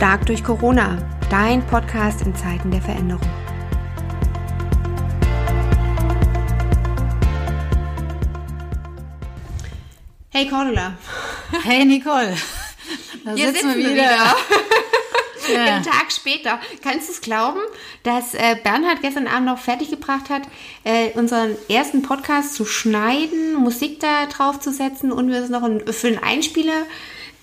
[0.00, 0.96] Stark durch Corona,
[1.28, 3.20] dein Podcast in Zeiten der Veränderung.
[10.30, 10.94] Hey Cordula.
[11.64, 12.34] Hey Nicole.
[13.26, 13.92] Da Hier sitzen wir wieder.
[13.92, 14.36] wieder.
[15.52, 15.64] ja.
[15.64, 16.58] Einen Tag später.
[16.82, 17.60] Kannst du es glauben,
[18.02, 20.44] dass äh, Bernhard gestern Abend noch fertiggebracht hat,
[20.84, 25.68] äh, unseren ersten Podcast zu schneiden, Musik da drauf zu setzen und wir es noch
[25.92, 26.86] für einen Einspieler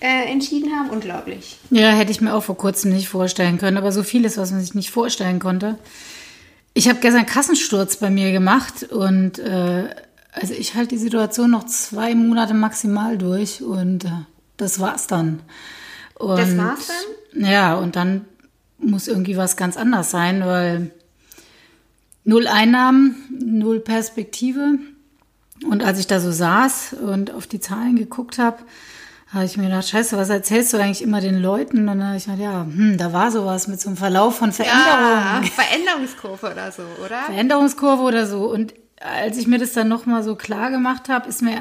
[0.00, 0.90] äh, entschieden haben?
[0.90, 1.58] Unglaublich.
[1.70, 4.60] Ja, hätte ich mir auch vor kurzem nicht vorstellen können, aber so vieles, was man
[4.60, 5.78] sich nicht vorstellen konnte.
[6.74, 9.88] Ich habe gestern Kassensturz bei mir gemacht und äh,
[10.32, 14.10] also ich halte die Situation noch zwei Monate maximal durch und äh,
[14.56, 15.40] das war's dann.
[16.14, 16.86] Und, das war's
[17.32, 17.44] dann?
[17.44, 18.24] Ja, und dann
[18.78, 20.92] muss irgendwie was ganz anders sein, weil
[22.24, 24.78] null Einnahmen, null Perspektive.
[25.68, 28.58] Und als ich da so saß und auf die Zahlen geguckt habe,
[29.32, 31.80] habe ich mir gedacht, scheiße, was erzählst du eigentlich immer den Leuten?
[31.80, 34.52] Und dann habe ich gedacht, ja, hm, da war sowas mit so einem Verlauf von
[34.52, 34.84] Veränderungen.
[34.86, 37.22] Ja, Veränderungskurve oder so, oder?
[37.26, 38.50] Veränderungskurve oder so.
[38.50, 41.60] Und als ich mir das dann nochmal so klar gemacht habe, ist mir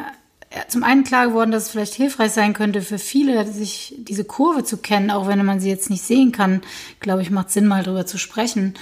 [0.70, 4.64] zum einen klar geworden, dass es vielleicht hilfreich sein könnte für viele, sich diese Kurve
[4.64, 6.62] zu kennen, auch wenn man sie jetzt nicht sehen kann.
[7.02, 8.76] Glaube ich, macht Sinn, mal drüber zu sprechen.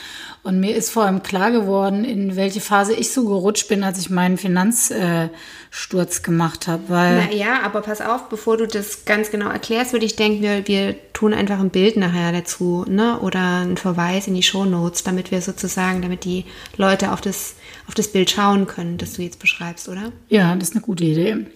[0.44, 3.98] Und mir ist vor allem klar geworden, in welche Phase ich so gerutscht bin, als
[4.00, 6.84] ich meinen Finanzsturz gemacht habe.
[6.88, 10.44] Weil Na ja, aber pass auf, bevor du das ganz genau erklärst, würde ich denken,
[10.44, 13.20] wir, wir tun einfach ein Bild nachher dazu, ne?
[13.22, 16.46] Oder einen Verweis in die Show Notes, damit wir sozusagen, damit die
[16.78, 17.56] Leute auf das,
[17.88, 20.12] auf das Bild schauen können, das du jetzt beschreibst, oder?
[20.30, 21.48] Ja, das ist eine gute Idee.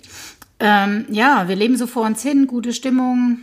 [0.60, 3.40] Ähm, ja, wir leben so vor uns hin, gute Stimmung,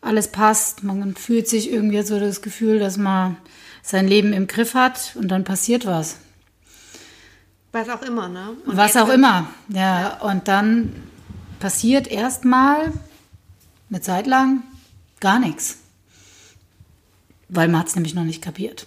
[0.00, 3.36] alles passt, man fühlt sich irgendwie so das Gefühl, dass man
[3.82, 6.18] sein Leben im Griff hat und dann passiert was.
[7.72, 8.56] Was auch immer, ne?
[8.64, 10.00] Und was auch immer, ja.
[10.00, 10.20] ja.
[10.20, 10.92] Und dann
[11.60, 12.92] passiert erstmal
[13.90, 14.62] eine Zeit lang
[15.20, 15.78] gar nichts.
[17.48, 18.86] Weil man hat es nämlich noch nicht kapiert.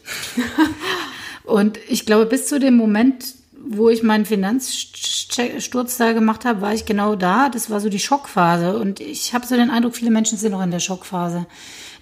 [1.44, 3.36] und ich glaube, bis zu dem Moment,
[3.68, 7.50] wo ich meinen Finanzsturz da gemacht habe, war ich genau da.
[7.50, 8.78] Das war so die Schockphase.
[8.78, 11.46] Und ich habe so den Eindruck, viele Menschen sind noch in der Schockphase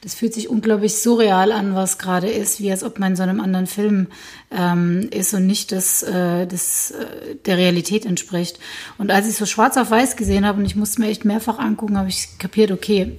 [0.01, 3.23] das fühlt sich unglaublich surreal an, was gerade ist, wie als ob man in so
[3.23, 4.07] einem anderen Film
[4.51, 8.59] ähm, ist und nicht das, äh, das äh, der Realität entspricht.
[8.97, 11.59] Und als ich so schwarz auf weiß gesehen habe und ich musste mir echt mehrfach
[11.59, 13.17] angucken, habe ich kapiert, okay,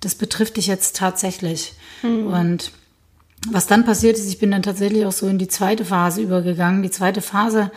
[0.00, 1.72] das betrifft dich jetzt tatsächlich.
[2.02, 2.26] Mhm.
[2.26, 2.72] Und
[3.50, 6.82] was dann passiert ist, ich bin dann tatsächlich auch so in die zweite Phase übergegangen.
[6.82, 7.70] Die zweite Phase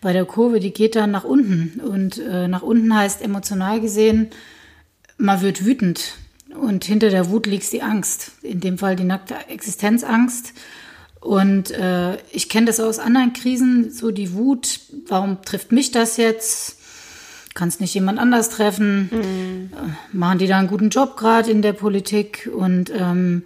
[0.00, 1.80] bei der Kurve, die geht dann nach unten.
[1.80, 4.28] Und äh, nach unten heißt emotional gesehen,
[5.18, 6.16] man wird wütend.
[6.54, 8.32] Und hinter der Wut liegt die Angst.
[8.42, 10.52] In dem Fall die nackte Existenzangst.
[11.20, 16.16] Und äh, ich kenne das aus anderen Krisen, so die Wut, warum trifft mich das
[16.16, 16.78] jetzt?
[17.52, 19.10] Kann es nicht jemand anders treffen?
[19.12, 19.70] Mhm.
[19.72, 22.48] Äh, machen die da einen guten Job gerade in der Politik?
[22.54, 23.42] Und ähm,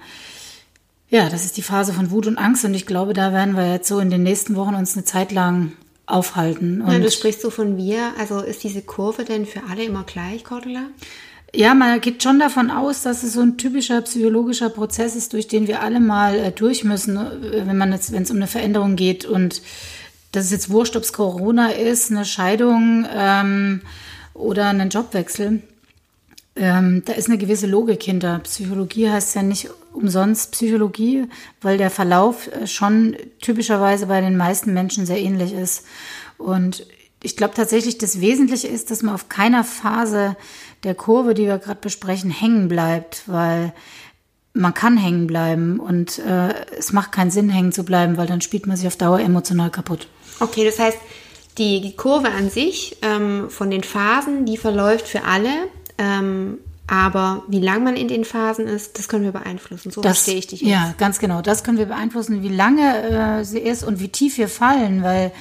[1.15, 2.65] ja, das ist die Phase von Wut und Angst.
[2.65, 5.31] Und ich glaube, da werden wir jetzt so in den nächsten Wochen uns eine Zeit
[5.31, 5.71] lang
[6.07, 6.83] aufhalten.
[6.83, 8.11] Und ja, du sprichst so von wir.
[8.19, 10.89] Also ist diese Kurve denn für alle immer gleich, Cordula?
[11.55, 15.47] Ja, man geht schon davon aus, dass es so ein typischer psychologischer Prozess ist, durch
[15.47, 18.49] den wir alle mal äh, durch müssen, äh, wenn man jetzt, wenn es um eine
[18.49, 19.25] Veränderung geht.
[19.25, 19.63] Und
[20.33, 23.83] das ist jetzt wurscht, ob es Corona ist, eine Scheidung ähm,
[24.35, 25.63] oder einen Jobwechsel.
[26.57, 28.39] Ähm, da ist eine gewisse Logik hinter.
[28.41, 31.27] Psychologie heißt ja nicht umsonst Psychologie,
[31.61, 35.85] weil der Verlauf äh, schon typischerweise bei den meisten Menschen sehr ähnlich ist.
[36.39, 36.87] Und
[37.23, 40.37] ich glaube tatsächlich, das Wesentliche ist, dass man auf keiner Phase
[40.85, 43.73] der Kurve, die wir gerade besprechen, hängen bleibt, weil
[44.53, 48.41] man kann hängen bleiben und äh, es macht keinen Sinn, hängen zu bleiben, weil dann
[48.41, 50.07] spielt man sich auf Dauer emotional kaputt.
[50.39, 50.99] Okay, das heißt,
[51.59, 55.51] die, Kurve an sich ähm, von den Phasen, die verläuft für alle.
[55.99, 59.91] Ähm, aber wie lang man in den Phasen ist, das können wir beeinflussen.
[59.91, 60.71] So das, verstehe ich dich jetzt.
[60.71, 61.41] Ja, ganz genau.
[61.41, 65.33] Das können wir beeinflussen, wie lange äh, sie ist und wie tief wir fallen, weil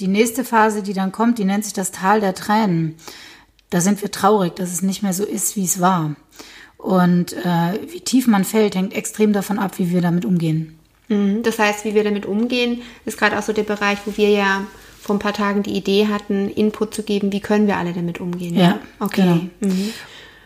[0.00, 2.96] die nächste Phase, die dann kommt, die nennt sich das Tal der Tränen.
[3.70, 6.16] Da sind wir traurig, dass es nicht mehr so ist, wie es war.
[6.78, 10.78] Und äh, wie tief man fällt, hängt extrem davon ab, wie wir damit umgehen.
[11.08, 11.42] Mhm.
[11.42, 14.62] Das heißt, wie wir damit umgehen, ist gerade auch so der Bereich, wo wir ja
[15.00, 18.20] vor ein paar Tagen die Idee hatten, Input zu geben, wie können wir alle damit
[18.20, 18.54] umgehen.
[18.54, 18.78] Ja, ja?
[19.00, 19.22] okay.
[19.22, 19.34] Genau.
[19.60, 19.92] Mhm.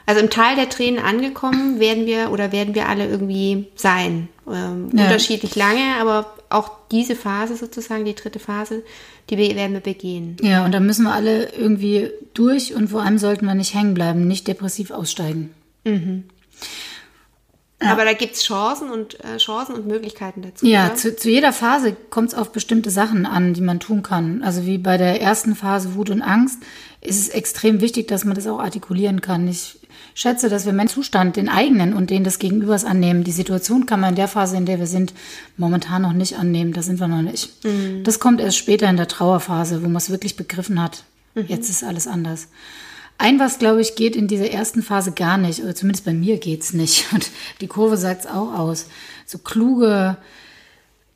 [0.05, 4.29] Also im Tal der Tränen angekommen werden wir oder werden wir alle irgendwie sein.
[4.47, 5.05] Ähm, ja.
[5.05, 8.83] Unterschiedlich lange, aber auch diese Phase sozusagen, die dritte Phase,
[9.31, 10.37] die werden wir begehen.
[10.43, 13.95] Ja, und da müssen wir alle irgendwie durch und vor allem sollten wir nicht hängen
[13.95, 15.55] bleiben, nicht depressiv aussteigen.
[15.85, 16.25] Mhm.
[17.83, 17.93] Ja.
[17.93, 20.67] Aber da gibt es Chancen und äh, Chancen und Möglichkeiten dazu.
[20.67, 24.43] Ja, zu, zu, jeder Phase kommt es auf bestimmte Sachen an, die man tun kann.
[24.43, 26.59] Also wie bei der ersten Phase Wut und Angst
[27.01, 29.49] ist es extrem wichtig, dass man das auch artikulieren kann.
[29.49, 29.79] Ich
[30.15, 33.25] schätze, dass wir meinen Zustand, den eigenen und den des Gegenübers annehmen.
[33.25, 35.13] Die Situation kann man in der Phase, in der wir sind,
[35.57, 36.73] momentan noch nicht annehmen.
[36.73, 37.65] Da sind wir noch nicht.
[37.65, 38.05] Mhm.
[38.05, 41.05] Das kommt erst später in der Trauerphase, wo man es wirklich begriffen hat.
[41.35, 41.47] Mhm.
[41.49, 42.49] Jetzt ist alles anders.
[43.23, 46.39] Ein was, glaube ich, geht in dieser ersten Phase gar nicht, oder zumindest bei mir
[46.39, 47.07] geht es nicht.
[47.13, 47.31] Und
[47.61, 48.87] die Kurve sagt es auch aus.
[49.27, 50.17] So kluge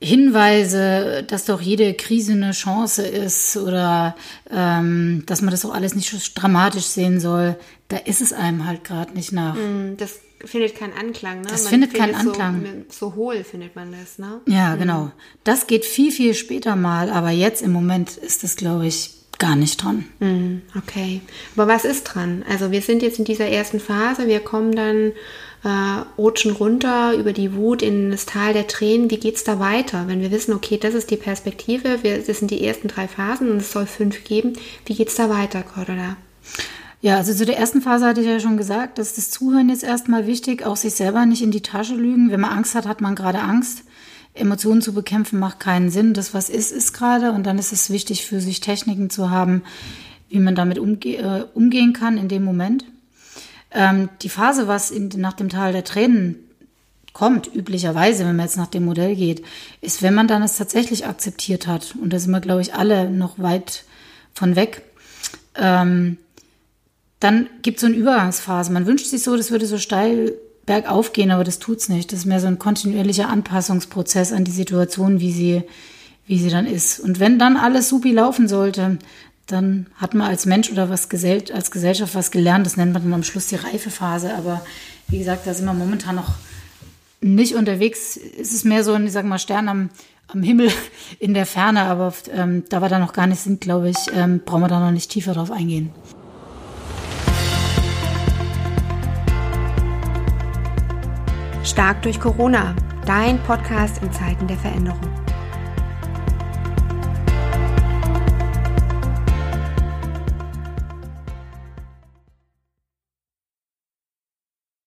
[0.00, 4.14] Hinweise, dass doch jede Krise eine Chance ist oder
[4.48, 7.56] ähm, dass man das auch alles nicht so dramatisch sehen soll,
[7.88, 9.56] da ist es einem halt gerade nicht nach.
[9.56, 11.48] Mm, das findet keinen Anklang, ne?
[11.48, 12.84] Das man findet keinen Anklang.
[12.88, 14.42] So, so, hohl findet man das, ne?
[14.46, 15.10] Ja, genau.
[15.42, 19.56] Das geht viel, viel später mal, aber jetzt im Moment ist das, glaube ich, gar
[19.56, 20.04] nicht dran.
[20.20, 21.20] Mhm, okay.
[21.54, 22.44] Aber was ist dran?
[22.48, 25.12] Also wir sind jetzt in dieser ersten Phase, wir kommen dann,
[25.64, 29.10] äh, rutschen runter über die Wut in das Tal der Tränen.
[29.10, 30.04] Wie geht es da weiter?
[30.06, 33.50] Wenn wir wissen, okay, das ist die Perspektive, wir, das sind die ersten drei Phasen
[33.50, 34.52] und es soll fünf geben.
[34.84, 36.16] Wie geht es da weiter, Cordula?
[37.02, 39.84] Ja, also zu der ersten Phase hatte ich ja schon gesagt, dass das Zuhören jetzt
[39.84, 42.30] erstmal wichtig, auch sich selber nicht in die Tasche lügen.
[42.30, 43.82] Wenn man Angst hat, hat man gerade Angst.
[44.36, 46.14] Emotionen zu bekämpfen macht keinen Sinn.
[46.14, 47.32] Das, was ist, ist gerade.
[47.32, 49.62] Und dann ist es wichtig, für sich Techniken zu haben,
[50.28, 52.84] wie man damit umge äh, umgehen kann in dem Moment.
[53.70, 56.36] Ähm, die Phase, was in, nach dem Tal der Tränen
[57.12, 59.42] kommt, üblicherweise, wenn man jetzt nach dem Modell geht,
[59.80, 61.94] ist, wenn man dann es tatsächlich akzeptiert hat.
[62.00, 63.84] Und da sind wir, glaube ich, alle noch weit
[64.34, 64.82] von weg.
[65.54, 66.18] Ähm,
[67.20, 68.70] dann gibt es so eine Übergangsphase.
[68.72, 70.34] Man wünscht sich so, das würde so steil
[70.66, 72.12] bergauf gehen, aber das tut's nicht.
[72.12, 75.62] Das ist mehr so ein kontinuierlicher Anpassungsprozess an die Situation, wie sie,
[76.26, 77.00] wie sie dann ist.
[77.00, 78.98] Und wenn dann alles supi laufen sollte,
[79.46, 82.66] dann hat man als Mensch oder was als Gesellschaft was gelernt.
[82.66, 84.34] Das nennt man dann am Schluss die Reifephase.
[84.34, 84.60] Aber
[85.08, 86.34] wie gesagt, da sind wir momentan noch
[87.20, 88.18] nicht unterwegs.
[88.40, 89.90] Es ist mehr so ein, ich sag mal, Stern am,
[90.26, 90.70] am Himmel
[91.20, 91.82] in der Ferne.
[91.82, 94.80] Aber ähm, da wir da noch gar nicht sind, glaube ich, ähm, brauchen wir da
[94.80, 95.90] noch nicht tiefer drauf eingehen.
[101.66, 102.76] Stark durch Corona,
[103.06, 105.25] dein Podcast in Zeiten der Veränderung.